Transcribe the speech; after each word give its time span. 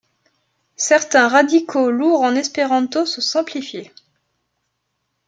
Certains 0.77 1.27
radicaux 1.27 1.91
lourds 1.91 2.21
en 2.23 2.33
espéranto 2.33 3.05
sont 3.05 3.21
simplifiés. 3.21 3.93